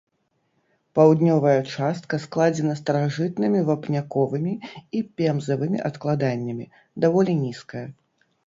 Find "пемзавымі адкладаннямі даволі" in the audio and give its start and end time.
5.21-7.33